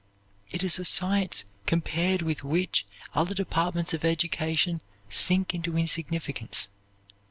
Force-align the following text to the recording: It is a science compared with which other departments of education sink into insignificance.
It 0.49 0.63
is 0.63 0.79
a 0.79 0.83
science 0.83 1.43
compared 1.67 2.23
with 2.23 2.43
which 2.43 2.87
other 3.13 3.35
departments 3.35 3.93
of 3.93 4.03
education 4.03 4.81
sink 5.09 5.53
into 5.53 5.77
insignificance. 5.77 6.69